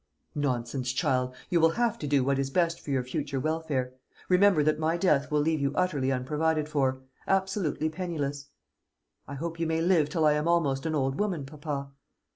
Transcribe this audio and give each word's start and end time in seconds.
"Nonsense, 0.33 0.91
child; 0.93 1.35
you 1.51 1.59
will 1.61 1.69
have 1.73 1.99
to 1.99 2.07
do 2.07 2.23
what 2.23 2.39
is 2.39 2.49
best 2.49 2.79
for 2.81 2.89
your 2.89 3.03
future 3.03 3.39
welfare. 3.39 3.93
Remember 4.29 4.63
that 4.63 4.79
my 4.79 4.97
death 4.97 5.29
will 5.29 5.41
leave 5.41 5.59
you 5.61 5.71
utterly 5.75 6.11
unprovided 6.11 6.67
for 6.67 7.03
absolutely 7.27 7.87
penniless." 7.87 8.47
"I 9.27 9.35
hope 9.35 9.59
you 9.59 9.67
may 9.67 9.79
live 9.79 10.09
till 10.09 10.25
I 10.25 10.33
am 10.33 10.47
almost 10.47 10.87
an 10.87 10.95
old 10.95 11.19
woman, 11.19 11.45
papa." 11.45 11.91